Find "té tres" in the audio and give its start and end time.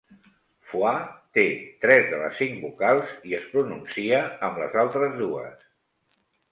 1.37-2.09